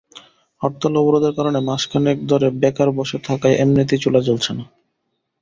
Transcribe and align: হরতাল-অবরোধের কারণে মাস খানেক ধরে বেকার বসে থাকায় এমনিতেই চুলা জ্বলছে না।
হরতাল-অবরোধের 0.61 1.33
কারণে 1.37 1.59
মাস 1.61 1.83
খানেক 1.91 2.17
ধরে 2.25 2.47
বেকার 2.61 2.89
বসে 2.97 3.17
থাকায় 3.27 3.59
এমনিতেই 3.63 4.01
চুলা 4.03 4.19
জ্বলছে 4.27 4.51
না। 4.53 4.63